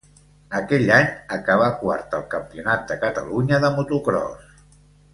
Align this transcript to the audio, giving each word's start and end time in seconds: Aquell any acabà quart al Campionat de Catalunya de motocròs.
Aquell 0.59 0.89
any 0.95 1.11
acabà 1.37 1.67
quart 1.83 2.15
al 2.21 2.25
Campionat 2.33 2.91
de 2.93 2.99
Catalunya 3.07 3.61
de 3.67 3.73
motocròs. 3.79 4.61